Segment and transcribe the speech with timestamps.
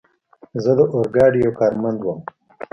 [0.63, 2.19] زه د اورګاډي یو کارمند ووم.